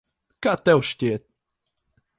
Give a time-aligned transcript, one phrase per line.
[0.47, 1.27] Kā tev šķiet?